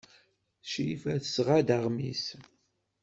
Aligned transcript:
Crifa 0.69 1.13
tesɣa-d 1.23 1.69
aɣmis. 1.77 2.25